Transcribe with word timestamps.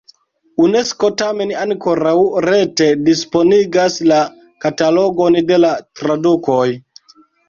Unesko 0.67 1.07
tamen 1.21 1.51
ankoraŭ 1.63 2.13
rete 2.45 2.87
disponigas 3.09 3.97
la 4.13 4.21
katalogon 4.65 5.37
de 5.53 5.61
la 5.61 5.75
tradukoj. 6.01 6.67